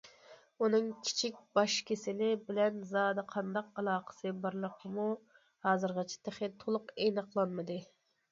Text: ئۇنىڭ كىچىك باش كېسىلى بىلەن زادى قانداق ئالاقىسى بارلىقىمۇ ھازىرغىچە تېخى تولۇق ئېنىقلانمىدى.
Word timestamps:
ئۇنىڭ 0.67 0.85
كىچىك 1.07 1.35
باش 1.57 1.73
كېسىلى 1.89 2.29
بىلەن 2.47 2.79
زادى 2.93 3.25
قانداق 3.35 3.69
ئالاقىسى 3.81 4.33
بارلىقىمۇ 4.47 5.05
ھازىرغىچە 5.67 6.17
تېخى 6.29 6.53
تولۇق 6.65 6.93
ئېنىقلانمىدى. 7.05 7.79